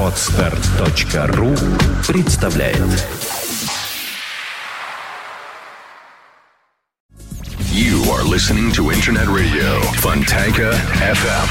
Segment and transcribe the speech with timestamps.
[0.00, 1.54] Отстар.ру
[2.06, 2.78] представляет
[7.72, 11.48] You are listening to Internet Radio Fontanka FM.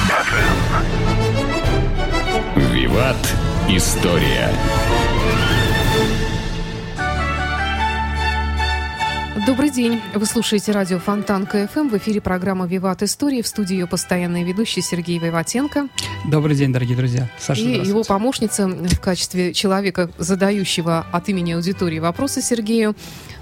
[2.74, 3.18] Виват.
[3.70, 4.50] История.
[9.45, 10.01] Добрый день.
[10.15, 11.89] Вы слушаете радио Фонтан КФМ.
[11.89, 13.43] В эфире программа «Виват Истории».
[13.43, 15.89] В студии ее постоянный ведущий Сергей Виватенко.
[16.31, 17.29] Добрый день, дорогие друзья.
[17.41, 22.95] Саша, И его помощница в качестве человека, задающего от имени аудитории вопросы Сергею,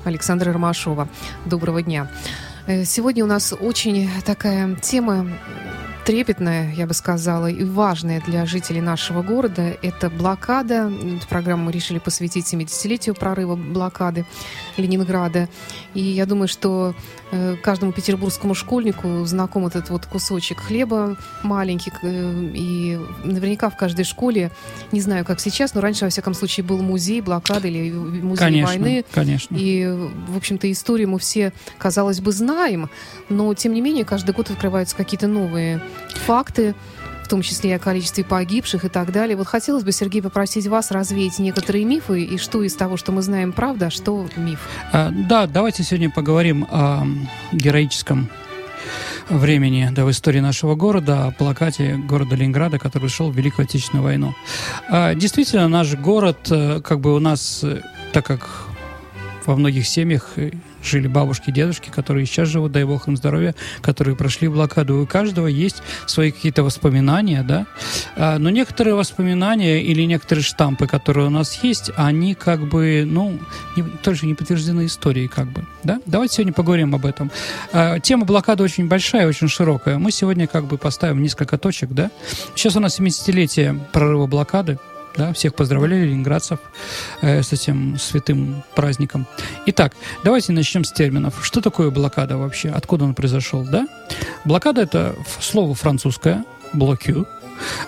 [0.05, 1.07] Александра Ромашова.
[1.45, 2.11] Доброго дня.
[2.67, 5.27] Э, сегодня у нас очень такая тема
[6.05, 9.77] трепетная, я бы сказала, и важная для жителей нашего города.
[9.83, 10.91] Это блокада.
[11.17, 14.27] Эту программу мы решили посвятить 70-летию прорыва блокады
[14.77, 15.49] Ленинграда.
[15.95, 16.95] И я думаю, что
[17.33, 21.93] э, каждому петербургскому школьнику знаком этот вот кусочек хлеба маленький.
[22.03, 24.51] Э, и наверняка в каждой школе,
[24.93, 28.67] не знаю, как сейчас, но раньше, во всяком случае, был музей блокады или музей конечно,
[28.67, 29.05] войны.
[29.13, 29.57] Конечно.
[29.59, 29.87] И,
[30.29, 32.89] в общем-то, историю мы все, казалось бы, знаем.
[33.29, 35.80] Но, тем не менее, каждый год открываются какие-то новые
[36.26, 36.74] факты,
[37.24, 39.37] в том числе о количестве погибших и так далее.
[39.37, 43.23] Вот хотелось бы, Сергей, попросить вас развеять некоторые мифы, и что из того, что мы
[43.23, 44.59] знаем, правда, а что миф?
[44.93, 47.04] А, да, давайте сегодня поговорим о
[47.52, 48.28] героическом
[49.28, 54.02] времени да, в истории нашего города, о плакате города Ленинграда, который шел в Великую Отечественную
[54.02, 54.34] войну.
[54.88, 57.80] А, действительно, наш город, э, как бы у нас, э,
[58.12, 58.48] так как
[59.46, 60.30] во многих семьях
[60.83, 65.03] жили бабушки, дедушки, которые сейчас живут, дай бог им здоровья, которые прошли блокаду.
[65.03, 67.67] У каждого есть свои какие-то воспоминания, да.
[68.17, 73.39] А, но некоторые воспоминания или некоторые штампы, которые у нас есть, они как бы, ну,
[73.77, 76.01] не, тоже не подтверждены историей, как бы, да.
[76.06, 77.31] Давайте сегодня поговорим об этом.
[77.73, 79.99] А, тема блокады очень большая, очень широкая.
[79.99, 82.11] Мы сегодня как бы поставим несколько точек, да.
[82.55, 84.78] Сейчас у нас 70-летие прорыва блокады.
[85.16, 86.61] Да, всех поздравляю, ленинградцев,
[87.21, 89.27] э, с этим святым праздником.
[89.67, 89.94] Итак,
[90.25, 91.41] давайте начнем с терминов.
[91.43, 92.71] Что такое блокада вообще?
[92.71, 93.65] Откуда он произошел?
[93.65, 93.87] Да?
[94.45, 97.27] Блокада– это слово французское, блокю,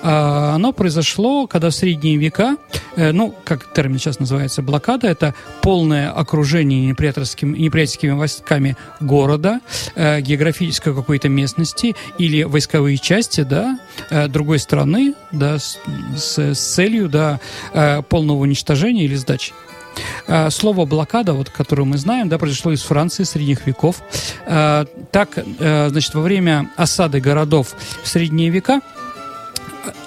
[0.03, 2.57] оно произошло, когда в средние века,
[2.97, 9.61] э, ну, как термин сейчас называется, блокада, это полное окружение неприятельскими, неприятельскими войсками города,
[9.95, 13.79] э, географической какой-то местности или войсковые части, да,
[14.11, 15.79] э, другой страны, да, с,
[16.17, 17.41] с, целью, да,
[18.09, 19.53] полного уничтожения или сдачи.
[20.51, 24.03] Слово блокада, вот, которое мы знаем, да, произошло из Франции средних веков.
[24.47, 28.81] Так, значит, во время осады городов в средние века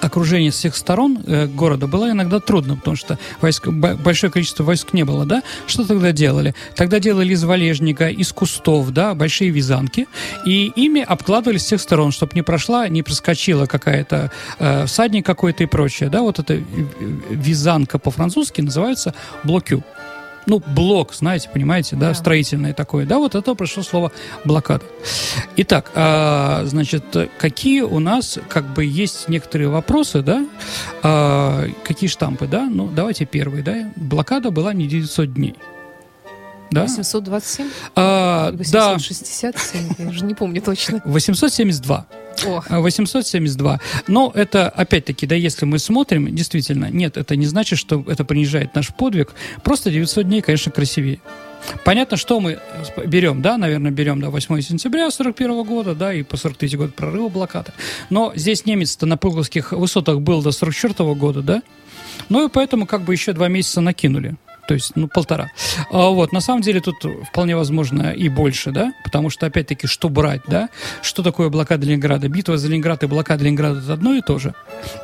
[0.02, 4.94] окружение с всех сторон э, города было иногда трудно, потому что войск, большое количество войск
[4.94, 5.44] не было, да?
[5.68, 6.56] Что тогда делали?
[6.76, 10.08] Тогда делали из валежника, из кустов, да, большие вязанки,
[10.46, 15.64] и ими обкладывали с всех сторон, чтобы не прошла, не проскочила какая-то э, всадник какой-то
[15.64, 16.22] и прочее, да?
[16.22, 16.62] Вот эта
[17.30, 19.14] вязанка по-французски называется
[19.44, 19.84] блокю
[20.46, 22.14] ну, блок, знаете, понимаете, да, да.
[22.14, 24.12] строительное такое, да, вот это пришло слово
[24.44, 24.86] блокада.
[25.58, 27.04] Итак, а, значит,
[27.38, 30.46] какие у нас, как бы, есть некоторые вопросы, да,
[31.04, 35.56] а, какие штампы, да, ну, давайте первый, да, блокада была не 900 дней.
[36.72, 36.84] Да?
[36.84, 37.70] 827?
[37.96, 39.90] А, 867?
[39.98, 40.04] Да.
[40.04, 41.02] Я уже не помню точно.
[41.06, 42.06] 872.
[42.46, 42.70] Ох.
[42.70, 43.80] 872.
[44.08, 48.76] Но это, опять-таки, да, если мы смотрим, действительно, нет, это не значит, что это принижает
[48.76, 49.34] наш подвиг.
[49.64, 51.20] Просто 900 дней, конечно, красивее.
[51.84, 52.60] Понятно, что мы
[53.06, 57.30] берем, да, наверное, берем да, 8 сентября 41 года, да, и по 43 год прорыва
[57.30, 57.72] блокады.
[58.10, 61.64] Но здесь немец-то на Пулковских высотах был до 44 года, да,
[62.30, 64.36] ну и поэтому как бы еще два месяца накинули
[64.68, 65.52] то есть, ну, полтора.
[65.92, 66.96] А, вот, на самом деле тут
[67.30, 70.70] вполне возможно и больше, да, потому что, опять-таки, что брать, да,
[71.02, 72.28] что такое блокада Ленинграда?
[72.28, 74.54] Битва за Ленинград и блокада Ленинграда– это одно и то же,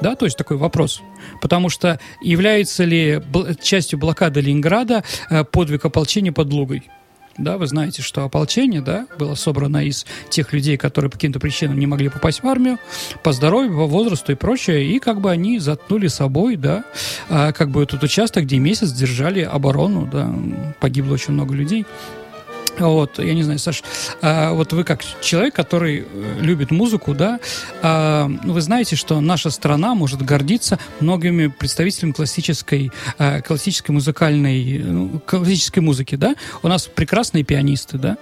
[0.01, 1.01] да, то есть такой вопрос.
[1.41, 3.21] Потому что является ли
[3.61, 6.89] частью блокады Ленинграда э, подвиг ополчения под Лугой?
[7.37, 11.79] Да, вы знаете, что ополчение да, было собрано из тех людей, которые по каким-то причинам
[11.79, 12.77] не могли попасть в армию,
[13.23, 16.83] по здоровью, по возрасту и прочее, и как бы они заткнули собой, да,
[17.29, 20.33] а, как бы этот участок, где месяц держали оборону, да,
[20.79, 21.85] погибло очень много людей.
[22.81, 23.83] Вот, я не знаю, Саш,
[24.21, 27.39] а, вот вы как человек, который э, любит музыку, да,
[27.81, 34.79] а, ну, вы знаете, что наша страна может гордиться многими представителями классической, а, классической музыкальной,
[34.79, 36.35] ну, классической музыки, да.
[36.63, 38.17] У нас прекрасные пианисты, да.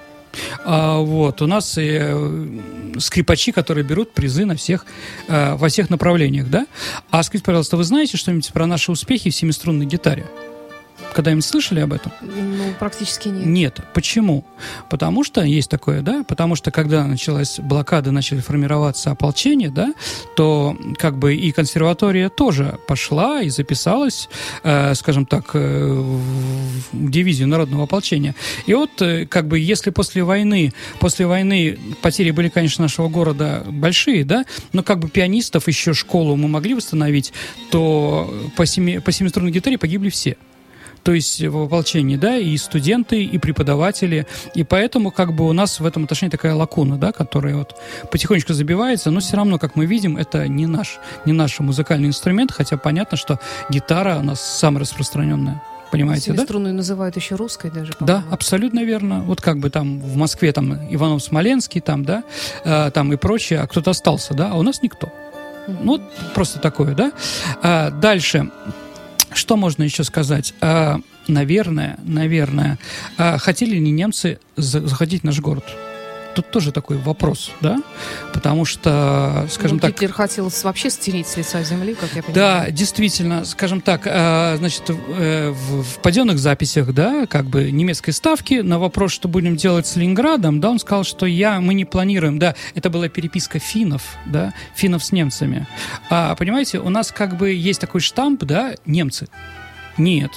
[0.63, 2.59] Вот, у нас э,
[2.99, 4.85] скрипачи, которые берут призы на всех,
[5.27, 6.67] во всех направлениях, да.
[7.09, 10.27] А скажите, пожалуйста, вы знаете что-нибудь про наши успехи в семиструнной гитаре?
[11.13, 12.11] Когда-нибудь слышали об этом?
[12.21, 13.45] Ну, практически нет.
[13.45, 13.79] Нет.
[13.93, 14.45] Почему?
[14.89, 19.93] Потому что есть такое, да, потому что когда началась блокада, начали формироваться ополчения, да,
[20.35, 24.29] то как бы и консерватория тоже пошла и записалась,
[24.63, 28.35] э, скажем так, э, в дивизию народного ополчения.
[28.65, 33.63] И вот э, как бы если после войны, после войны потери были, конечно, нашего города
[33.67, 37.33] большие, да, но как бы пианистов еще школу мы могли восстановить,
[37.71, 40.37] то по, семи, по семиструнной гитаре погибли все
[41.03, 45.79] то есть в ополчении, да, и студенты, и преподаватели, и поэтому как бы у нас
[45.79, 47.75] в этом отношении такая лакуна, да, которая вот
[48.11, 52.51] потихонечку забивается, но все равно, как мы видим, это не наш, не наш музыкальный инструмент,
[52.51, 55.61] хотя понятно, что гитара у нас самая распространенная.
[55.91, 56.43] Понимаете, да?
[56.43, 57.93] Струнную называют еще русской даже.
[57.99, 59.21] Да, абсолютно верно.
[59.21, 62.23] Вот как бы там в Москве там Иванов Смоленский там, да,
[62.63, 65.11] э, там и прочее, а кто-то остался, да, а у нас никто.
[65.67, 66.01] Ну, вот
[66.33, 67.11] просто такое, да.
[67.61, 68.51] А, дальше.
[69.33, 70.53] Что можно еще сказать?
[70.61, 72.79] А, наверное, наверное,
[73.17, 75.63] а, хотели ли немцы заходить наш город?
[76.35, 77.77] Тут тоже такой вопрос, да,
[78.33, 79.91] потому что, скажем ну, так...
[79.91, 82.65] Гитлер хотел вообще стереть с лица земли, как я понимаю.
[82.65, 88.11] Да, действительно, скажем так, э, значит, э, в, в паденных записях, да, как бы немецкой
[88.11, 91.85] ставки на вопрос, что будем делать с Ленинградом, да, он сказал, что я, мы не
[91.85, 95.67] планируем, да, это была переписка финнов, да, финнов с немцами.
[96.09, 99.27] А, понимаете, у нас как бы есть такой штамп, да, немцы.
[99.97, 100.31] Нет,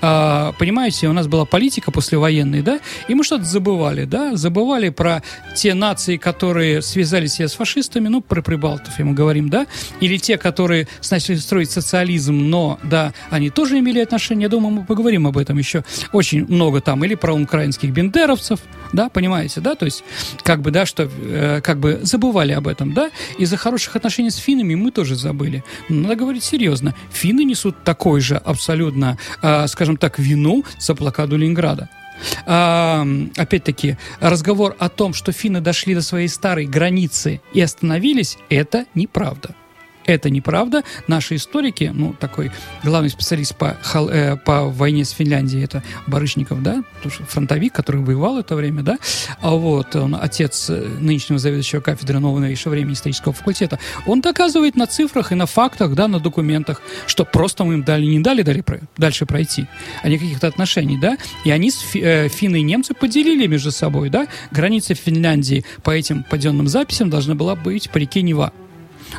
[0.00, 5.22] а, понимаете, у нас была политика послевоенная, да, и мы что-то забывали, да, забывали про
[5.54, 9.66] те нации, которые связали себя с фашистами, ну, про прибалтов, и мы говорим, да,
[10.00, 14.84] или те, которые начали строить социализм, но, да, они тоже имели отношение, я думаю, мы
[14.84, 18.60] поговорим об этом еще очень много там, или про украинских бендеровцев,
[18.92, 20.04] да, понимаете, да, то есть,
[20.42, 24.36] как бы, да, что, э, как бы забывали об этом, да, из-за хороших отношений с
[24.36, 25.64] финнами мы тоже забыли.
[25.88, 31.88] Надо говорить серьезно, финны несут такой же абсолютно, э, скажем так, вину за блокаду Ленинграда.
[32.46, 33.06] А,
[33.36, 39.54] опять-таки, разговор о том, что финны дошли до своей старой границы и остановились, это неправда.
[40.06, 40.82] Это неправда.
[41.06, 42.50] Наши историки, ну, такой
[42.82, 43.76] главный специалист по,
[44.10, 46.82] э, по войне с Финляндией, это Барышников, да,
[47.28, 48.98] фронтовик, который воевал это время, да,
[49.40, 54.86] а вот он отец э, нынешнего заведующего кафедры нового времени исторического факультета, он доказывает на
[54.86, 58.64] цифрах и на фактах, да, на документах, что просто мы им дали, не дали, дали
[58.96, 59.66] дальше пройти,
[60.02, 64.26] а не каких-то отношений, да, и они, э, финны и немцы, поделили между собой, да,
[64.50, 68.52] граница Финляндии по этим паденным записям должна была быть по реке Нева.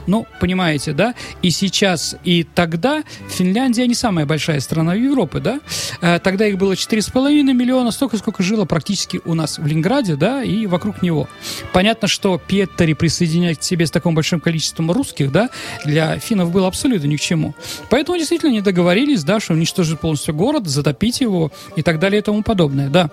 [0.08, 1.14] Ну, понимаете, да?
[1.42, 5.60] И сейчас, и тогда Финляндия не самая большая страна Европы, да?
[6.02, 10.44] Э, тогда их было 4,5 миллиона, столько, сколько жило практически у нас в Ленинграде, да,
[10.44, 11.28] и вокруг него.
[11.74, 15.50] Понятно, что Петтери присоединять к себе с таким большим количеством русских, да,
[15.86, 17.56] для финнов было абсолютно ни к чему.
[17.90, 22.24] Поэтому действительно не договорились, да, что уничтожить полностью город, затопить его и так далее и
[22.24, 23.10] тому подобное, да.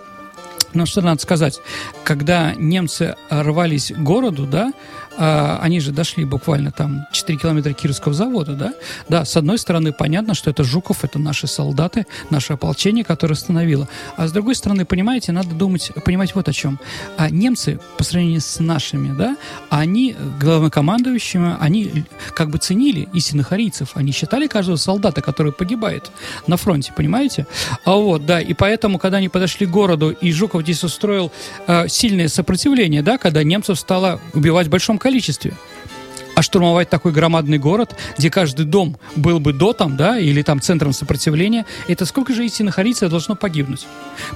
[0.73, 1.59] Но что надо сказать,
[2.03, 4.71] когда немцы рвались к городу, да,
[5.21, 8.73] а, они же дошли буквально там 4 километра Кировского завода, да?
[9.09, 13.89] Да, с одной стороны, понятно, что это Жуков, это наши солдаты, наше ополчение, которое остановило.
[14.15, 16.79] А с другой стороны, понимаете, надо думать, понимать вот о чем.
[17.17, 19.35] А немцы, по сравнению с нашими, да,
[19.69, 23.91] они, главнокомандующими, они как бы ценили истинных арийцев.
[23.95, 26.11] Они считали каждого солдата, который погибает
[26.47, 27.45] на фронте, понимаете?
[27.83, 31.29] А вот, да, и поэтому, когда они подошли к городу, и Жуков здесь устроил
[31.67, 35.53] э, сильное сопротивление, да, когда немцев стало убивать в большом количестве, количестве.
[36.35, 40.93] А штурмовать такой громадный город, где каждый дом был бы дотом, да, или там центром
[40.93, 43.87] сопротивления, это сколько же истинных арийцев должно погибнуть?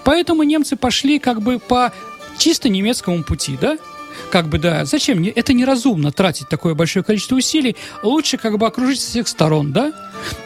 [0.03, 1.93] Поэтому немцы пошли как бы по
[2.37, 3.77] чисто немецкому пути, да,
[4.31, 5.23] как бы, да, зачем?
[5.23, 7.75] Это неразумно тратить такое большое количество усилий.
[8.01, 9.91] Лучше как бы окружить со всех сторон, да?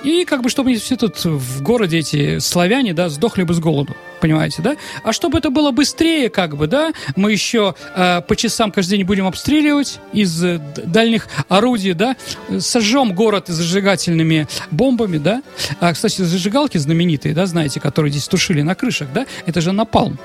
[0.03, 3.95] И как бы, чтобы все тут в городе эти славяне, да, сдохли бы с голоду.
[4.19, 4.75] Понимаете, да?
[5.03, 9.05] А чтобы это было быстрее, как бы, да, мы еще э, по часам каждый день
[9.05, 12.15] будем обстреливать из э, дальних орудий, да,
[12.59, 15.43] сожжем город зажигательными бомбами, да.
[15.79, 20.17] А, кстати, зажигалки знаменитые, да, знаете, которые здесь тушили на крышах, да, это же напалм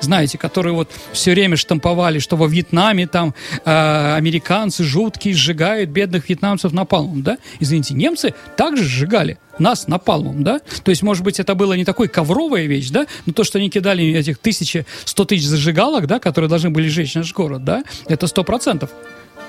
[0.00, 3.34] знаете, которые вот все время штамповали, что во Вьетнаме там
[3.64, 7.38] э, американцы жуткие сжигают бедных вьетнамцев напалмом, да?
[7.60, 10.60] Извините, немцы также сжигали нас напалмом, да?
[10.84, 13.06] То есть, может быть, это было не такой ковровая вещь, да?
[13.24, 17.14] Но то, что они кидали этих тысячи, сто тысяч зажигалок, да, которые должны были сжечь
[17.14, 18.90] наш город, да, это сто процентов.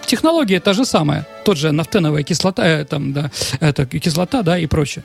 [0.06, 4.66] Технология та же самая, тот же нафтеновая кислота, э, там, да, это кислота, да, и
[4.66, 5.04] прочее.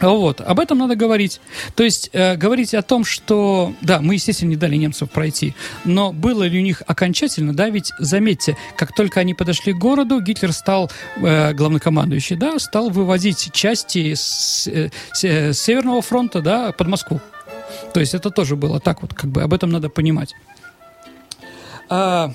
[0.00, 1.40] Вот, об этом надо говорить.
[1.74, 6.12] То есть э, говорить о том, что, да, мы, естественно, не дали немцев пройти, но
[6.12, 10.52] было ли у них окончательно, да, ведь заметьте, как только они подошли к городу, Гитлер
[10.52, 16.72] стал, э, главнокомандующий, да, стал вывозить части с, э, с, э, с Северного фронта, да,
[16.72, 17.20] под Москву.
[17.92, 20.34] То есть это тоже было так вот, как бы об этом надо понимать.
[21.88, 22.32] А,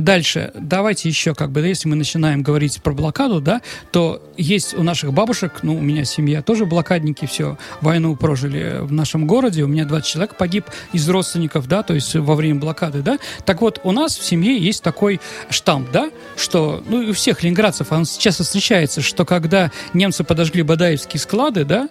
[0.00, 3.60] Дальше, давайте еще, как бы, если мы начинаем говорить про блокаду, да,
[3.92, 8.92] то есть у наших бабушек, ну, у меня семья тоже блокадники, все, войну прожили в
[8.92, 10.64] нашем городе, у меня 20 человек погиб
[10.94, 13.18] из родственников, да, то есть во время блокады, да.
[13.44, 17.42] Так вот, у нас в семье есть такой штамп, да, что, ну, и у всех
[17.42, 21.90] ленинградцев, он часто встречается, что когда немцы подожгли Бадаевские склады, да,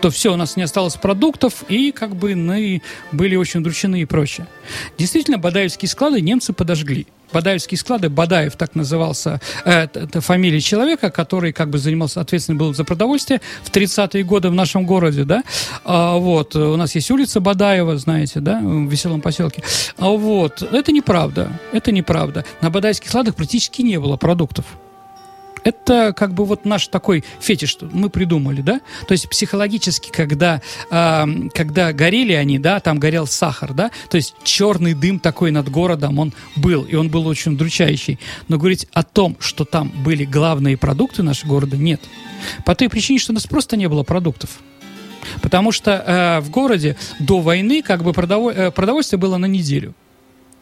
[0.00, 4.04] то все, у нас не осталось продуктов, и как бы мы были очень удручены и
[4.04, 4.46] прочее.
[4.96, 7.08] Действительно, Бадаевские склады немцы подожгли.
[7.32, 12.74] Бадаевские склады, Бадаев так назывался, э, это, фамилия человека, который как бы занимался, ответственный был
[12.74, 15.42] за продовольствие в 30-е годы в нашем городе, да,
[15.84, 19.62] а, вот, у нас есть улица Бадаева, знаете, да, в веселом поселке,
[19.98, 24.64] а, вот, это неправда, это неправда, на Бадаевских складах практически не было продуктов,
[25.68, 28.80] это как бы вот наш такой фетиш, что мы придумали, да?
[29.06, 34.34] То есть психологически, когда, э, когда горели они, да, там горел сахар, да, то есть
[34.42, 38.18] черный дым такой над городом он был, и он был очень удручающий.
[38.48, 42.00] Но говорить о том, что там были главные продукты нашего города, нет.
[42.64, 44.50] По той причине, что у нас просто не было продуктов.
[45.42, 49.94] Потому что э, в городе до войны как бы э, продовольствие было на неделю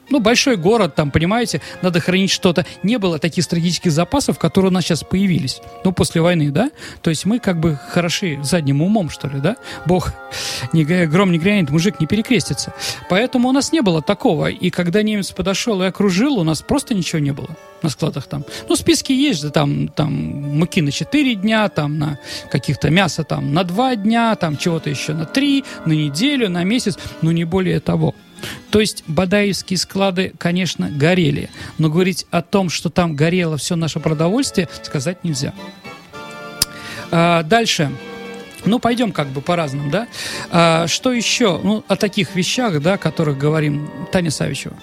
[0.08, 2.64] ну, большой город, там, понимаете, надо хранить что-то.
[2.82, 5.60] Не было таких стратегических запасов, которые у нас сейчас появились.
[5.84, 6.70] Ну, после войны, да?
[7.02, 9.56] То есть мы как бы хороши задним умом, что ли, да?
[9.84, 10.12] Бог,
[10.72, 12.72] не, гром не грянет, мужик не перекрестится.
[13.08, 14.48] Поэтому у нас не было такого.
[14.48, 17.48] И когда немец подошел и окружил, у нас просто ничего не было
[17.82, 18.44] на складах там.
[18.68, 20.12] Ну, списки есть, да, там, там
[20.58, 22.18] муки на 4 дня, там на
[22.50, 26.98] каких-то мяса там на 2 дня, там чего-то еще на 3, на неделю, на месяц,
[27.22, 28.14] но не более того.
[28.70, 34.00] То есть Бадаевские склады, конечно, горели, но говорить о том, что там горело все наше
[34.00, 35.54] продовольствие, сказать нельзя.
[37.10, 37.90] А, дальше.
[38.64, 40.08] Ну, пойдем как бы по-разному, да?
[40.50, 41.60] А, что еще?
[41.62, 44.76] Ну, о таких вещах, да, о которых говорим Таня Савичева.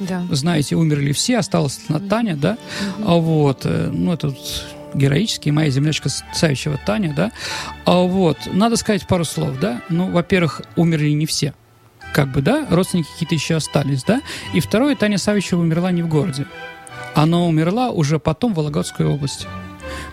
[0.00, 0.26] Да.
[0.30, 2.58] Знаете, умерли все, осталась одна Таня, да?
[3.04, 4.34] А вот, э, ну, это
[4.94, 7.30] героический, моя землячка Савичева Таня, да?
[7.84, 9.82] А вот, надо сказать пару слов, да?
[9.88, 11.54] Ну, во-первых, умерли не все
[12.12, 14.20] как бы, да, родственники какие-то еще остались, да.
[14.54, 16.46] И второе, Таня Савичева умерла не в городе.
[17.14, 19.46] Она умерла уже потом в Вологодской области.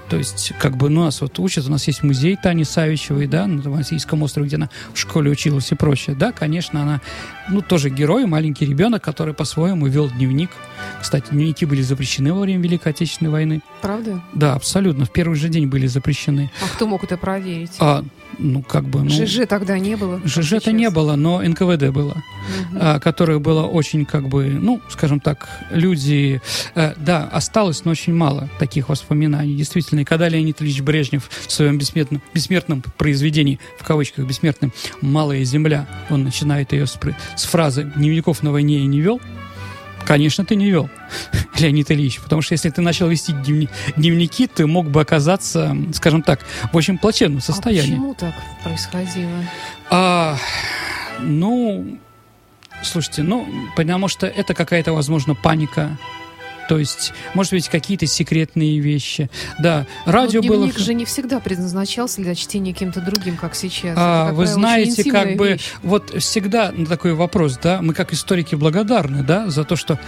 [0.10, 3.46] То есть, как бы, ну, нас вот учат, у нас есть музей Тани Савичевой, да,
[3.46, 6.16] на Новосибирском острове, где она в школе училась и прочее.
[6.16, 7.02] Да, конечно, она,
[7.48, 10.50] ну, тоже герой, маленький ребенок, который по-своему вел дневник.
[11.00, 13.62] Кстати, дневники были запрещены во время Великой Отечественной войны.
[13.82, 14.22] Правда?
[14.34, 15.06] Да, абсолютно.
[15.06, 16.52] В первый же день были запрещены.
[16.64, 17.74] А кто мог это проверить?
[17.80, 18.04] А,
[18.40, 19.04] ну, как бы...
[19.04, 20.22] Ну, ЖЖ тогда не было?
[20.26, 22.80] ЖЖ-то не было, но НКВД было, угу.
[22.80, 26.42] а, которое было очень, как бы, ну, скажем так, люди...
[26.76, 29.56] А, да, осталось, но очень мало таких воспоминаний.
[29.56, 35.44] Действительно, и когда Леонид Ильич Брежнев в своем бессмертном, бессмертном произведении, в кавычках бессмертным, «Малая
[35.44, 36.98] земля», он начинает ее с,
[37.36, 39.20] с фразы «Дневников на войне я не вел»,
[40.10, 40.90] Конечно, ты не вел,
[41.60, 46.40] Леонид Ильич, потому что если ты начал вести дневники, ты мог бы оказаться, скажем так,
[46.74, 47.92] в очень плачевном состоянии.
[47.92, 49.46] А почему так происходило?
[49.92, 50.36] А,
[51.20, 52.00] ну,
[52.82, 55.96] слушайте, ну, потому что это какая-то, возможно, паника
[56.70, 59.28] то есть, может быть, какие-то секретные вещи.
[59.58, 60.72] Да, радио Но было...
[60.72, 63.96] же не всегда предназначался для чтения кем-то другим, как сейчас.
[63.98, 65.72] А, вы знаете, как бы, вещь.
[65.82, 70.00] вот всегда такой вопрос, да, мы как историки благодарны, да, за то, что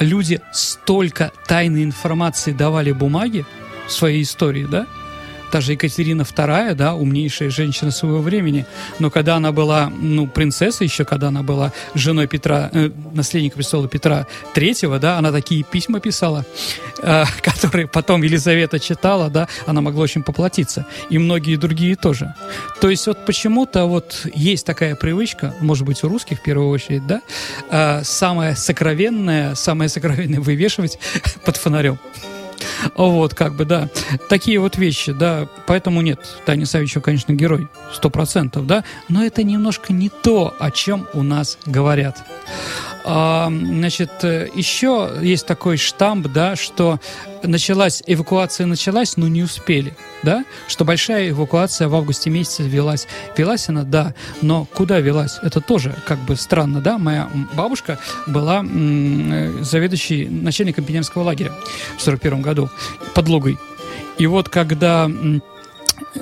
[0.00, 3.46] люди столько тайной информации давали бумаге
[3.86, 4.88] в своей истории, да,
[5.50, 8.66] та же Екатерина II, да, умнейшая женщина своего времени,
[8.98, 13.88] но когда она была, ну, принцессой еще, когда она была женой Петра, э, наследника престола
[13.88, 16.44] Петра III, да, она такие письма писала,
[17.02, 22.34] э, которые потом Елизавета читала, да, она могла очень поплатиться, и многие другие тоже.
[22.80, 27.06] То есть вот почему-то вот есть такая привычка, может быть, у русских в первую очередь,
[27.06, 27.22] да,
[27.70, 30.98] э, самое сокровенное, самое сокровенное вывешивать
[31.44, 31.98] под фонарем.
[32.96, 33.88] Вот, как бы, да.
[34.28, 35.48] Такие вот вещи, да.
[35.66, 38.84] Поэтому нет, Таня Савичева, конечно, герой, сто процентов, да.
[39.08, 42.24] Но это немножко не то, о чем у нас говорят.
[43.10, 47.00] А, значит, еще есть такой штамп, да, что
[47.42, 53.08] началась, эвакуация началась, но не успели, да, что большая эвакуация в августе месяце велась.
[53.34, 55.38] Велась она, да, но куда велась?
[55.42, 56.98] Это тоже как бы странно, да.
[56.98, 61.52] Моя бабушка была м- заведующей начальником пионерского лагеря
[61.96, 62.68] в 41 году
[63.14, 63.56] под Лугой.
[64.18, 65.10] И вот когда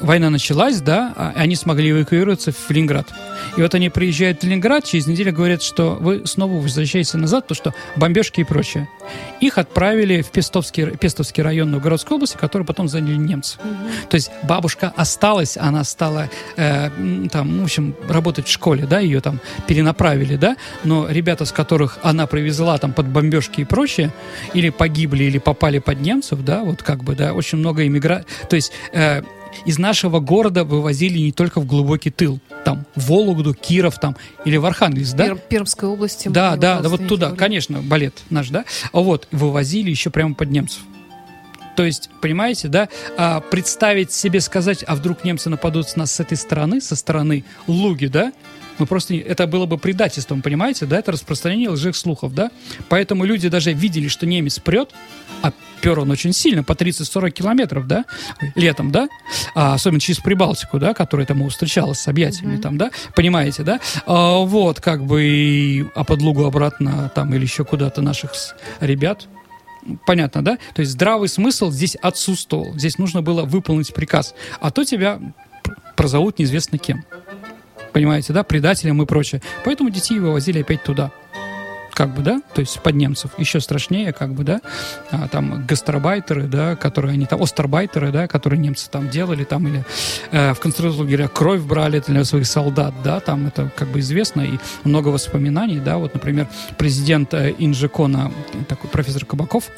[0.00, 3.12] война началась, да, а они смогли эвакуироваться в Ленинград.
[3.56, 7.56] И вот они приезжают в Ленинград, через неделю говорят, что вы снова возвращаетесь назад, потому
[7.56, 8.88] что бомбежки и прочее.
[9.40, 13.59] Их отправили в Пестовский, Пестовский район Новгородской области, который потом заняли немцы.
[13.59, 14.09] Mm-hmm.
[14.09, 16.90] То есть бабушка осталась, она стала э,
[17.30, 21.99] там, в общем, работать в школе, да, ее там перенаправили, да, но ребята, с которых
[22.02, 24.12] она привезла там под бомбежки и прочее,
[24.54, 28.56] или погибли, или попали под немцев, да, вот как бы, да, очень много иммигрантов, то
[28.56, 29.23] есть э,
[29.65, 34.57] из нашего города вывозили не только в глубокий тыл, там, в Вологду, Киров там, или
[34.57, 35.27] в Архангельск, да?
[35.27, 36.29] Пер Пермской области.
[36.29, 38.65] Да, да, да, вот туда, конечно, балет наш, да?
[38.93, 40.83] А вот, вывозили еще прямо под немцев.
[41.77, 46.21] То есть, понимаете, да, а, представить себе, сказать, а вдруг немцы нападут с нас с
[46.21, 48.33] этой стороны, со стороны Луги, да,
[48.78, 52.50] мы просто это было бы предательством, понимаете, да, это распространение лжих слухов, да.
[52.88, 54.90] Поэтому люди даже видели, что немец прет,
[55.42, 58.04] а пер он очень сильно, по 30-40 километров, да,
[58.54, 59.09] летом, да,
[59.54, 62.62] а, особенно через Прибалтику, да, которая там встречалась с объятиями mm-hmm.
[62.62, 67.64] там, да, понимаете, да, а, вот, как бы, а под Лугу обратно там или еще
[67.64, 68.33] куда-то наших
[68.80, 69.26] ребят,
[70.06, 70.59] понятно, да?
[70.75, 72.75] То есть здравый смысл здесь отсутствовал.
[72.75, 74.35] Здесь нужно было выполнить приказ.
[74.61, 75.21] А то тебя
[75.95, 77.04] прозовут неизвестно кем
[77.97, 79.41] понимаете, да, предателям и прочее.
[79.65, 81.12] Поэтому детей вывозили опять туда
[81.97, 83.31] как бы, да, то есть под немцев.
[83.38, 84.61] Еще страшнее, как бы, да,
[85.11, 89.83] а, там гастарбайтеры, да, которые они там, остарбайтеры, да, которые немцы там делали, там, или
[90.31, 94.59] э, в концентрационных кровь брали для своих солдат, да, там это как бы известно, и
[94.85, 98.31] много воспоминаний, да, вот, например, президент э, Инжекона,
[98.69, 99.71] такой профессор Кабаков,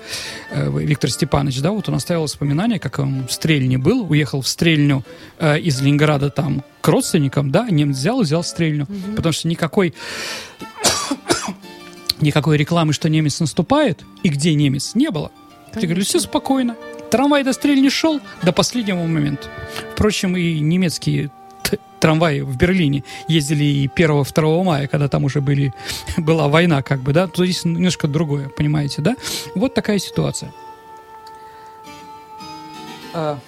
[0.51, 4.49] э, Виктор Степанович, да, вот он оставил воспоминания, как он в Стрельне был, уехал в
[4.49, 5.05] Стрельню
[5.39, 9.15] э, из Ленинграда там к родственникам, да, немец взял, взял Стрельню, mm-hmm.
[9.15, 9.95] потому что никакой
[12.21, 15.31] никакой рекламы, что немец наступает, и где немец, не было.
[15.67, 15.83] Конечно.
[15.83, 16.77] говорили, все спокойно.
[17.11, 19.49] Трамвай до стрель не шел до последнего момента.
[19.93, 21.31] Впрочем, и немецкие
[22.01, 25.73] трамваи в Берлине ездили и 1-2 мая, когда там уже были,
[26.17, 29.17] была война, как бы, да, то здесь немножко другое, понимаете, да?
[29.55, 30.53] Вот такая ситуация.
[33.13, 33.39] А,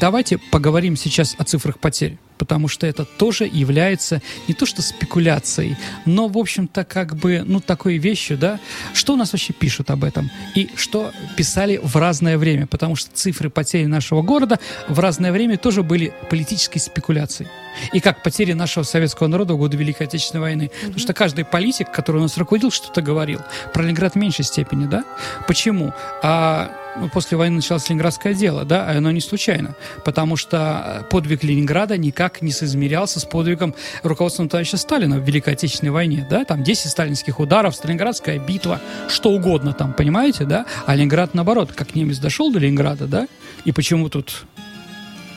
[0.00, 5.76] давайте поговорим сейчас о цифрах потерь потому что это тоже является не то что спекуляцией,
[6.06, 8.60] но, в общем-то, как бы, ну, такой вещью, да,
[8.94, 13.10] что у нас вообще пишут об этом и что писали в разное время, потому что
[13.12, 17.50] цифры потери нашего города в разное время тоже были политической спекуляцией.
[17.92, 20.62] И как потери нашего советского народа в годы Великой Отечественной войны.
[20.62, 20.80] Mm-hmm.
[20.80, 23.40] Потому что каждый политик, который у нас руководил, что-то говорил.
[23.72, 25.04] Про Ленинград в меньшей степени, да?
[25.46, 25.92] Почему?
[26.22, 31.44] А ну, после войны началось Ленинградское дело, да, а оно не случайно, потому что подвиг
[31.44, 36.62] Ленинграда никак не соизмерялся с подвигом руководства товарища Сталина в Великой Отечественной войне, да, там
[36.62, 42.18] 10 сталинских ударов, Сталинградская битва, что угодно там, понимаете, да, а Ленинград наоборот, как немец
[42.18, 43.28] дошел до Ленинграда, да,
[43.64, 44.44] и почему тут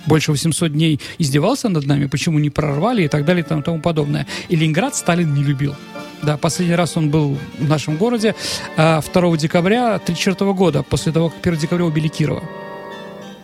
[0.05, 4.25] больше 800 дней издевался над нами, почему не прорвали и так далее и тому подобное.
[4.49, 5.75] И Ленинград Сталин не любил.
[6.23, 8.35] Да, последний раз он был в нашем городе
[8.75, 12.43] 2 а, декабря 1934 года, после того, как 1 декабря убили Кирова.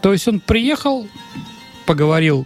[0.01, 1.07] То есть он приехал,
[1.85, 2.45] поговорил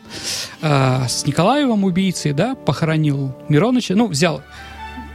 [0.61, 4.41] э, с Николаевым, убийцей, да, похоронил Мироныча, ну, взял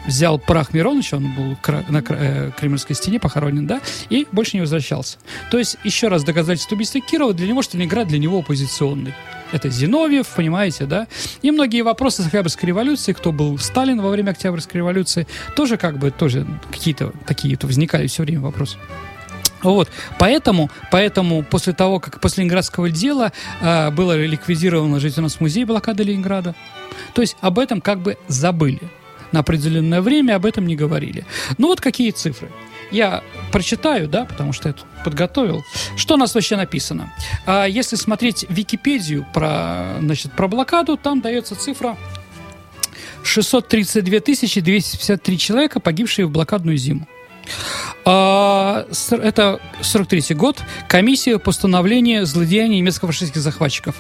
[0.07, 1.57] взял прах Мироныча, он был
[1.89, 5.19] на э, Кремльской стене похоронен, да, и больше не возвращался.
[5.51, 9.15] То есть, еще раз доказательство убийства Кирова для него, что Ленинград для него оппозиционный.
[9.53, 11.07] Это Зиновьев, понимаете, да?
[11.43, 15.99] И многие вопросы с Октябрьской революции, кто был Сталин во время Октябрьской революции, тоже как
[15.99, 18.77] бы, тоже какие-то такие-то возникали все время вопросы.
[19.63, 26.05] Вот, поэтому, поэтому после того, как после Ленинградского дела э, было ликвидировано нас музей блокады
[26.05, 26.55] Ленинграда,
[27.15, 28.81] то есть об этом как бы забыли
[29.37, 31.27] на определенное время, об этом не говорили.
[31.59, 32.51] Ну вот какие цифры.
[32.91, 33.23] Я
[33.53, 35.63] прочитаю, да, потому что я тут подготовил.
[35.95, 37.13] Что у нас вообще написано?
[37.45, 41.99] А если смотреть Википедию про, значит, про блокаду, там дается цифра
[43.25, 47.07] 632 253 человека, погибшие в блокадную зиму.
[48.05, 50.63] А, это 43 год.
[50.89, 53.97] Комиссия постановления злодеяний немецко-фашистских захватчиков.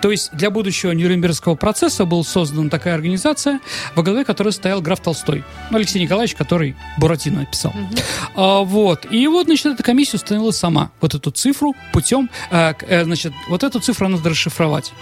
[0.00, 3.60] То есть для будущего Нюрнбергского процесса была создана такая организация,
[3.94, 5.44] во главе которой стоял граф Толстой.
[5.70, 7.72] Алексей Николаевич, который Буратино написал.
[7.72, 8.00] Угу.
[8.36, 9.06] А, вот.
[9.10, 13.80] И вот, значит, эта комиссия установила сама вот эту цифру путем, а, значит, вот эту
[13.80, 14.92] цифру надо расшифровать.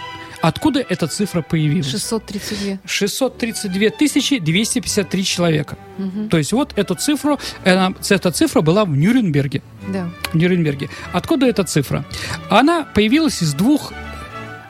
[0.41, 1.89] Откуда эта цифра появилась?
[1.89, 2.79] 632.
[2.85, 5.77] 632 тысячи 253 человека.
[5.97, 6.29] Угу.
[6.29, 9.61] То есть вот эту цифру, эта цифра была в Нюрнберге.
[9.87, 10.09] Да.
[10.31, 10.89] В Нюрнберге.
[11.13, 12.05] Откуда эта цифра?
[12.49, 13.93] Она появилась из двух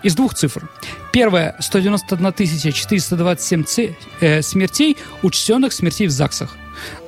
[0.04, 0.70] из двух цифр.
[1.12, 3.66] Первая– 191 427
[4.22, 6.56] э, смертей, учтенных смертей в ЗАГСах.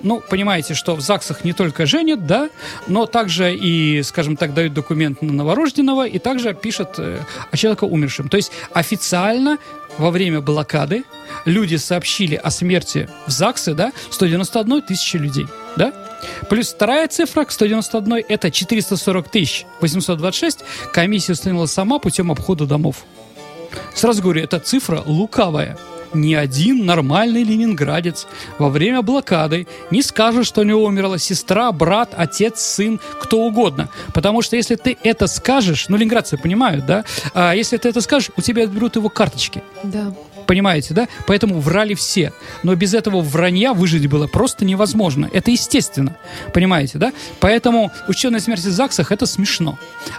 [0.02, 2.50] Ну, понимаете, что в ЗАГСах не только женят, да,
[2.88, 7.20] но также и, скажем так, дают документ на новорожденного и также пишут э,
[7.52, 8.30] о человеке умершем.
[8.30, 9.58] То есть официально
[9.98, 11.04] во время блокады
[11.46, 15.94] люди сообщили о смерти в ЗАГСе, да, 191 тысячи людей, да?
[16.50, 20.60] Плюс вторая цифра к 191 это 440 тысяч 826
[20.94, 23.04] комиссия установила сама путем обхода домов.
[23.94, 25.78] Сразу говорю, эта цифра лукавая.
[26.14, 32.14] Ни один нормальный ленинградец во время блокады не скажет, что у него умерла сестра, брат,
[32.16, 33.90] отец, сын, кто угодно.
[34.14, 37.06] Потому что если ты это скажешь, ну, ленинградцы понимают, да?
[37.34, 39.64] А если ты это скажешь, у тебя отберут его карточки.
[39.84, 40.14] Да.
[40.50, 41.08] Понимаете, да?
[41.28, 42.34] Поэтому врали все.
[42.64, 45.30] Но без этого вранья выжить было просто невозможно.
[45.32, 46.18] Это естественно.
[46.56, 47.14] Понимаете, да?
[47.40, 49.78] Поэтому ученые смерти в ЗАГСах это смешно.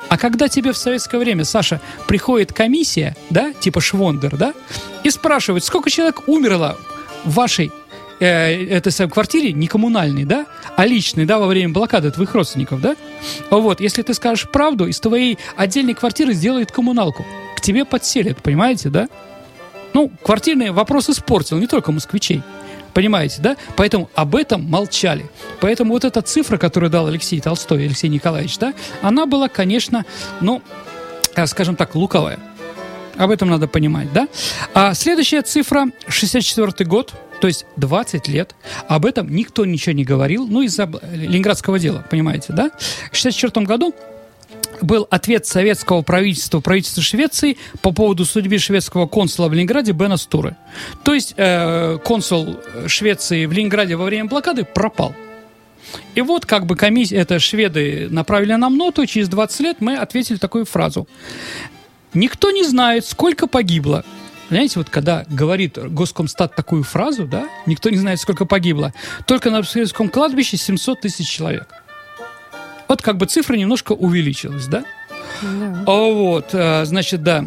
[0.08, 4.54] А когда тебе в советское время, Саша, приходит комиссия, да, типа Швондер, да,
[5.02, 6.78] и спрашивает, сколько человек умерло
[7.24, 7.72] в вашей
[8.20, 12.80] э, этой самой квартире, не коммунальной, да, а личной, да, во время блокады твоих родственников,
[12.80, 12.94] да?
[13.50, 17.26] Вот, если ты скажешь правду, из твоей отдельной квартиры сделают коммуналку.
[17.56, 19.08] К тебе подселят, понимаете, да?
[19.92, 22.42] Ну, квартирный вопрос испортил не только москвичей.
[22.94, 23.56] Понимаете, да?
[23.76, 25.26] Поэтому об этом молчали.
[25.60, 30.04] Поэтому вот эта цифра, которую дал Алексей Толстой, Алексей Николаевич, да, она была, конечно,
[30.40, 30.62] ну,
[31.36, 32.38] э, скажем так, луковая.
[33.16, 34.28] Об этом надо понимать, да?
[34.74, 38.54] А следующая цифра, 64 год, то есть 20 лет.
[38.88, 42.70] Об этом никто ничего не говорил, ну, из-за ленинградского дела, понимаете, да?
[43.12, 43.94] В 64 году
[44.82, 50.56] был ответ советского правительства, правительства Швеции по поводу судьбы шведского консула в Ленинграде Бена Стуры.
[51.04, 55.14] То есть э, консул Швеции в Ленинграде во время блокады пропал.
[56.14, 60.36] И вот как бы комиссия, это шведы направили нам ноту, через 20 лет мы ответили
[60.36, 61.08] такую фразу.
[62.14, 64.04] Никто не знает, сколько погибло.
[64.50, 68.92] Знаете, вот когда говорит Госкомстат такую фразу, да, никто не знает, сколько погибло.
[69.26, 71.68] Только на советском кладбище 700 тысяч человек.
[72.90, 74.82] Вот как бы цифра немножко увеличилась, да?
[75.42, 75.84] Да.
[75.86, 77.44] А вот, э, значит, да.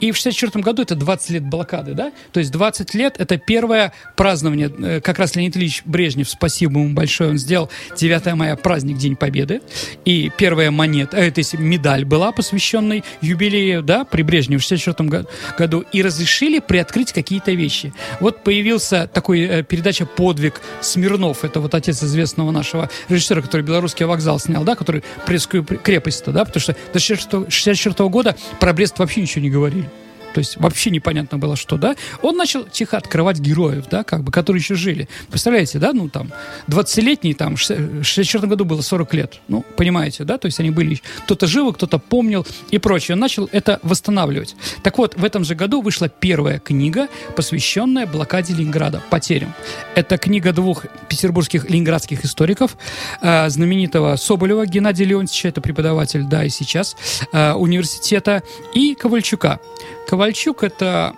[0.00, 2.12] И в 64 году это 20 лет блокады, да?
[2.32, 6.94] То есть 20 лет это первое празднование, э, как раз Леонид Ильич Брежнев, спасибо ему
[6.94, 9.60] большое, он сделал 9 мая праздник День Победы.
[10.04, 15.26] И первая монета, э, то медаль была посвященной юбилею, да, при Брежневе в 64
[15.56, 15.84] году.
[15.92, 17.92] И разрешили приоткрыть какие-то вещи.
[18.20, 24.06] Вот появился такой э, передача «Подвиг Смирнов», это вот отец известного нашего режиссера, который «Белорусский
[24.06, 29.22] вокзал» снял, да, который «Брестскую крепость», да, потому что до 64 года про Брест вообще
[29.22, 29.88] ничего не говорили
[30.34, 34.32] то есть вообще непонятно было, что, да, он начал тихо открывать героев, да, как бы,
[34.32, 35.08] которые еще жили.
[35.28, 36.32] Представляете, да, ну, там,
[36.66, 41.00] 20-летний, там, в 64 году было 40 лет, ну, понимаете, да, то есть они были,
[41.24, 43.14] кто-то живы, кто-то помнил и прочее.
[43.14, 44.56] Он начал это восстанавливать.
[44.82, 49.54] Так вот, в этом же году вышла первая книга, посвященная блокаде Ленинграда, потерям.
[49.94, 52.76] Это книга двух петербургских ленинградских историков,
[53.20, 56.96] э, знаменитого Соболева Геннадия Леонтьевича, это преподаватель, да, и сейчас,
[57.32, 58.42] э, университета,
[58.74, 59.60] и Ковальчука.
[60.08, 60.23] Ковальчук–
[60.62, 61.14] это,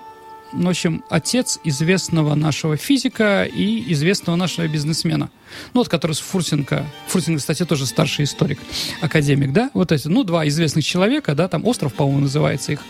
[0.53, 5.31] в общем, отец известного нашего физика и известного нашего бизнесмена.
[5.75, 6.85] Ну, вот который с Фурсенко.
[7.09, 8.59] Фурсенко, кстати, тоже старший историк,
[9.01, 9.71] академик, да?
[9.75, 12.81] Вот эти, ну, два известных человека, да, там «Остров», по-моему, называется их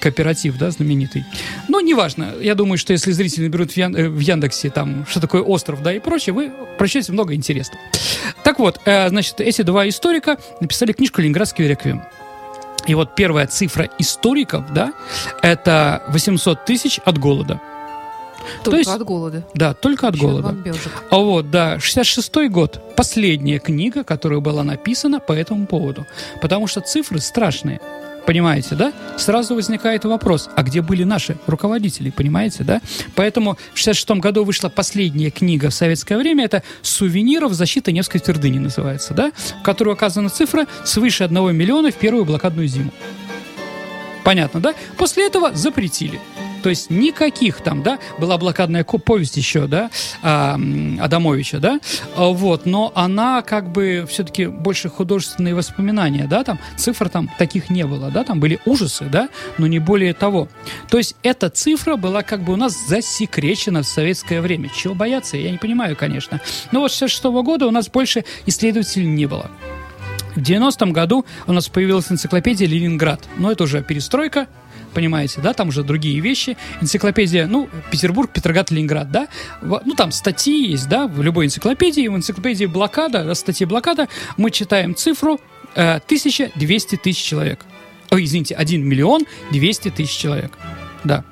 [0.00, 1.24] кооператив, да, знаменитый.
[1.68, 5.20] Но неважно, я думаю, что если зрители наберут в, Ян- э, в Яндексе там, что
[5.20, 7.82] такое «Остров», да, и прочее, вы прочтете много интересного.
[8.42, 12.02] Так вот, э, значит, эти два историка написали книжку «Ленинградский реквием».
[12.86, 14.92] И вот первая цифра историков, да,
[15.42, 17.60] это 800 тысяч от голода.
[18.64, 19.42] Только То есть, от голода.
[19.54, 20.56] Да, только от Еще голода.
[21.10, 22.80] А вот, да, 66-й год.
[22.96, 26.06] Последняя книга, которая была написана по этому поводу.
[26.40, 27.80] Потому что цифры страшные.
[28.30, 28.92] Понимаете, да?
[29.16, 32.80] Сразу возникает вопрос, а где были наши руководители, понимаете, да?
[33.16, 38.60] Поэтому в 66 году вышла последняя книга в советское время, это «Сувениров защиты Невской твердыни»
[38.60, 39.32] называется, да?
[39.58, 42.92] В которой указана цифра свыше 1 миллиона в первую блокадную зиму.
[44.22, 44.74] Понятно, да?
[44.96, 46.20] После этого запретили.
[46.62, 49.90] То есть никаких там, да, была блокадная повесть еще, да,
[50.22, 50.58] а,
[51.00, 51.80] Адамовича, да,
[52.16, 57.70] а, вот, но она как бы все-таки больше художественные воспоминания, да, там цифр там таких
[57.70, 60.48] не было, да, там были ужасы, да, но не более того.
[60.90, 64.70] То есть эта цифра была как бы у нас засекречена в советское время.
[64.74, 66.40] Чего бояться, я не понимаю, конечно.
[66.72, 69.50] Но вот с 66 -го года у нас больше исследователей не было.
[70.34, 73.20] В 90-м году у нас появилась энциклопедия «Ленинград».
[73.36, 74.46] Но это уже перестройка,
[74.92, 76.56] понимаете, да, там уже другие вещи.
[76.80, 79.28] Энциклопедия, ну, Петербург, Петроград, Ленинград, да,
[79.62, 84.50] ну, там статьи есть, да, в любой энциклопедии, в энциклопедии блокада, да, статьи блокада, мы
[84.50, 85.40] читаем цифру
[85.74, 87.64] э, 1200 тысяч человек.
[88.10, 90.52] Ой, извините, 1 миллион 200 тысяч человек,
[91.04, 91.24] да.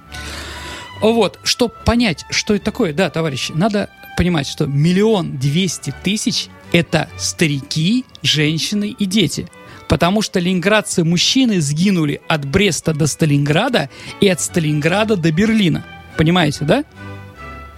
[1.01, 7.09] Вот, чтобы понять, что это такое, да, товарищи, надо понимать, что миллион двести тысяч– это
[7.17, 9.49] старики, женщины и дети.
[9.89, 13.89] Потому что ленинградцы мужчины сгинули от Бреста до Сталинграда
[14.21, 15.85] и от Сталинграда до Берлина.
[16.17, 16.85] Понимаете, да?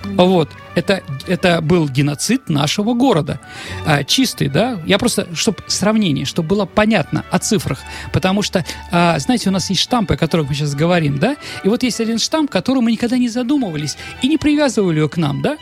[0.05, 0.49] Вот.
[0.75, 3.41] Это, это был геноцид нашего города.
[3.85, 4.81] А, чистый, да?
[4.87, 7.81] Я просто, чтобы сравнение, чтобы было понятно о цифрах.
[8.13, 11.37] Потому что, а, знаете, у нас есть штампы, о которых мы сейчас говорим, да?
[11.65, 15.17] И вот есть один штамп, который мы никогда не задумывались и не привязывали его к
[15.17, 15.59] нам, да?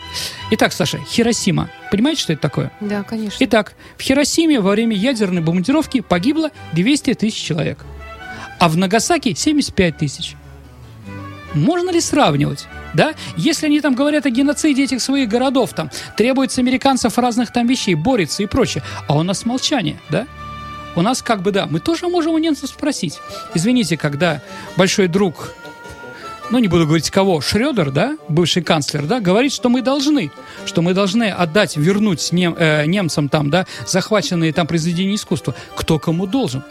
[0.53, 1.69] Итак, Саша, Хиросима.
[1.91, 2.71] Понимаете, что это такое?
[2.81, 3.37] Да, конечно.
[3.41, 7.85] Итак, в Хиросиме во время ядерной бомбардировки погибло 200 тысяч человек.
[8.59, 10.37] А в Нагасаки 75 тысяч.
[11.55, 12.67] Можно ли сравнивать?
[12.95, 13.15] Да?
[13.37, 17.95] Если они там говорят о геноциде этих своих городов, там, требуется американцев разных там вещей,
[17.95, 20.27] борется и прочее, а у нас молчание, да?
[20.97, 23.21] У нас как бы, да, мы тоже можем у немцев спросить.
[23.55, 24.43] Извините, когда
[24.77, 25.55] большой друг,
[26.51, 30.33] ну, не буду говорить кого, Шредер, да, бывший канцлер, да, говорит, что мы должны,
[30.65, 35.55] что мы должны отдать, вернуть нем, э, немцам там, да, захваченные там произведения искусства.
[35.77, 36.65] Кто кому должен?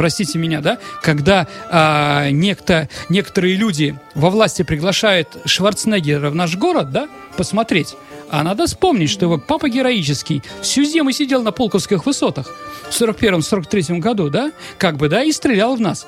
[0.00, 6.90] Простите меня, да, когда а, некто, некоторые люди во власти приглашают Шварценеггера в наш город,
[6.90, 7.96] да, посмотреть,
[8.30, 12.50] а надо вспомнить, что его папа героический всю зиму сидел на Полковских высотах
[12.88, 16.06] в 41-43 году, да, как бы, да, и стрелял в нас.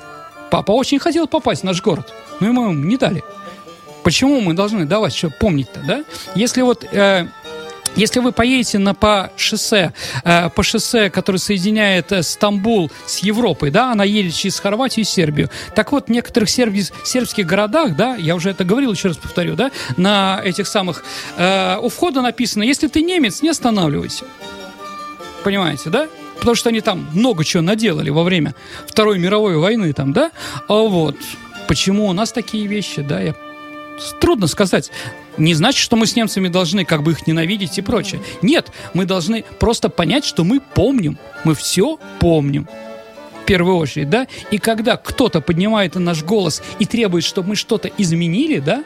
[0.49, 3.23] Папа очень хотел попасть в наш город, но ему не дали.
[4.01, 6.03] Почему мы должны давать, что помнить-то, да?
[6.33, 7.27] Если вот э,
[7.95, 13.71] если вы поедете на, по шоссе, э, по шоссе, которое соединяет э, Стамбул с Европой,
[13.71, 15.49] да, она едет через Хорватию и Сербию.
[15.75, 19.55] Так вот, в некоторых серби, сербских городах, да, я уже это говорил, еще раз повторю,
[19.55, 21.03] да, на этих самых,
[21.37, 24.25] э, у входа написано, если ты немец, не останавливайся.
[25.43, 26.07] Понимаете, да?
[26.39, 28.55] Потому что они там много чего наделали во время
[28.87, 30.31] Второй мировой войны, там, да?
[30.67, 31.15] А вот
[31.67, 33.35] почему у нас такие вещи, да, я
[34.19, 34.91] трудно сказать.
[35.37, 38.21] Не значит, что мы с немцами должны как бы их ненавидеть и прочее.
[38.41, 41.17] Нет, мы должны просто понять, что мы помним.
[41.43, 42.67] Мы все помним.
[43.41, 44.27] В первую очередь, да?
[44.51, 48.83] И когда кто-то поднимает наш голос и требует, чтобы мы что-то изменили, да?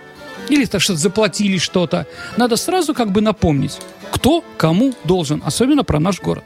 [0.50, 2.08] Или то, что заплатили что-то,
[2.38, 3.78] надо сразу как бы напомнить,
[4.12, 6.46] кто кому должен, особенно про наш город.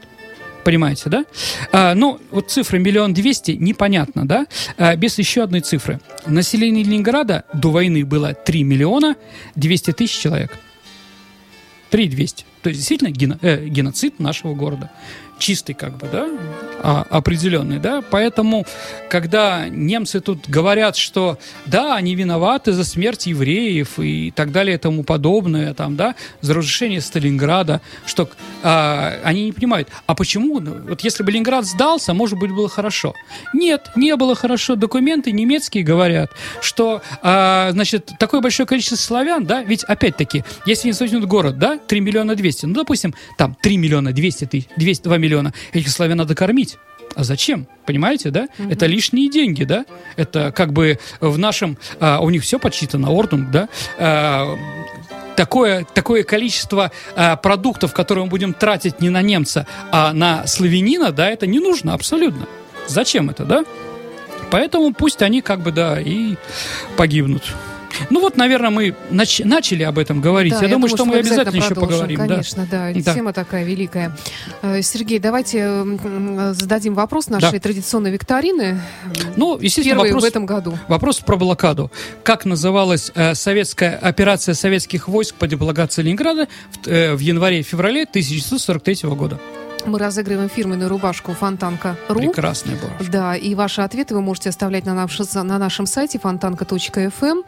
[0.64, 1.24] Понимаете, да?
[1.72, 4.46] А, ну, вот цифра миллион двести непонятно, да?
[4.76, 6.00] А, без еще одной цифры.
[6.26, 9.16] Население Ленинграда до войны было 3 миллиона
[9.56, 10.56] 200 тысяч человек.
[11.90, 12.44] 3 200.
[12.62, 14.90] То есть действительно гено, э, геноцид нашего города
[15.38, 16.28] чистый, как бы, да,
[16.82, 18.66] а, определенный, да, поэтому,
[19.08, 24.78] когда немцы тут говорят, что, да, они виноваты за смерть евреев и так далее и
[24.78, 28.28] тому подобное, там, да, за разрушение Сталинграда, что
[28.62, 32.68] а, они не понимают, а почему, ну, вот если бы Ленинград сдался, может быть, было
[32.68, 33.14] хорошо.
[33.54, 39.62] Нет, не было хорошо, документы немецкие говорят, что, а, значит, такое большое количество славян, да,
[39.62, 44.12] ведь, опять-таки, если не возьмут город, да, 3 миллиона 200, ну, допустим, там 3 миллиона
[44.12, 45.52] 200 тысяч, 200, 2 миллиона.
[45.72, 46.71] Этих славян надо кормить.
[47.14, 47.66] А зачем?
[47.84, 48.48] Понимаете, да?
[48.58, 48.70] Угу.
[48.70, 49.84] Это лишние деньги, да?
[50.16, 51.76] Это как бы в нашем...
[52.00, 53.68] А, у них все подсчитано, ордунг, да?
[53.98, 54.56] А,
[55.36, 61.12] такое, такое количество а, продуктов, которые мы будем тратить не на немца, а на славянина,
[61.12, 62.46] да, это не нужно абсолютно.
[62.88, 63.64] Зачем это, да?
[64.50, 66.36] Поэтому пусть они как бы, да, и
[66.96, 67.54] погибнут.
[68.10, 70.52] Ну вот, наверное, мы нач- начали об этом говорить.
[70.52, 72.18] Да, я, я думаю, что мы обязательно, обязательно еще поговорим.
[72.18, 72.92] Конечно, да.
[72.94, 73.14] да.
[73.14, 74.16] Тема такая великая.
[74.62, 75.84] Э, Сергей, давайте
[76.52, 77.60] зададим вопрос нашей да.
[77.60, 78.80] традиционной викторины.
[79.36, 80.78] Ну, естественно, Первый вопрос, в этом году.
[80.88, 81.90] Вопрос про блокаду.
[82.22, 89.08] Как называлась э, советская операция советских войск по деблокации Ленинграда в, э, в январе-феврале 1943
[89.10, 89.40] года?
[89.86, 92.20] Мы разыгрываем фирменную рубашку Фонтанка.ру.
[92.20, 93.10] Прекрасная рубашка.
[93.10, 97.42] Да, и ваши ответы вы можете оставлять на, наш, на нашем сайте фонтанка.фм.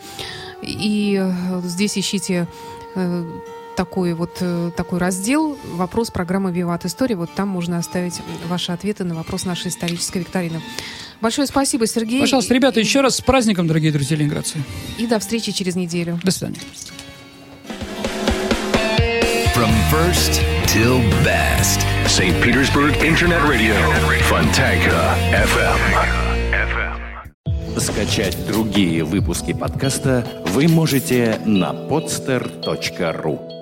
[0.62, 2.48] И э, здесь ищите
[2.94, 3.24] э,
[3.76, 7.16] такой вот э, такой раздел «Вопрос программы «Виват История».
[7.16, 10.60] Вот там можно оставить ваши ответы на вопрос нашей исторической викторины.
[11.20, 12.20] Большое спасибо, Сергей.
[12.20, 14.58] Пожалуйста, ребята, еще раз с праздником, дорогие друзья ленинградцы.
[14.98, 16.18] И до встречи через неделю.
[16.22, 16.58] До свидания.
[19.54, 21.86] From first till best.
[22.06, 22.34] St.
[22.42, 23.76] Petersburg Internet Radio.
[24.28, 25.78] Fontanka FM.
[27.78, 33.53] Скачать другие выпуски подкаста вы можете на podster.ru